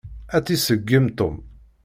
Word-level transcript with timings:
Ad 0.35 0.43
tt-iṣeggem 0.43 1.05
Tom. 1.17 1.35